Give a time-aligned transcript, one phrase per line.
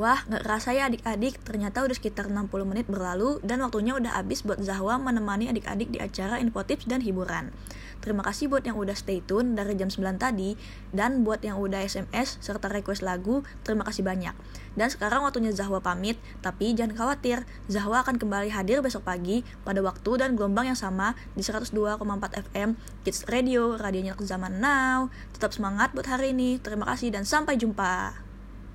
[0.00, 4.40] Wah, nggak kerasa ya adik-adik, ternyata udah sekitar 60 menit berlalu dan waktunya udah habis
[4.40, 7.52] buat Zahwa menemani adik-adik di acara infotips dan hiburan.
[8.00, 10.56] Terima kasih buat yang udah stay tune dari jam 9 tadi
[10.96, 14.32] dan buat yang udah SMS serta request lagu, terima kasih banyak.
[14.72, 19.84] Dan sekarang waktunya Zahwa pamit, tapi jangan khawatir, Zahwa akan kembali hadir besok pagi pada
[19.84, 21.76] waktu dan gelombang yang sama di 102,4
[22.48, 22.72] FM
[23.04, 25.12] Kids Radio, radionya zaman now.
[25.36, 26.56] Tetap semangat buat hari ini.
[26.56, 28.29] Terima kasih dan sampai jumpa.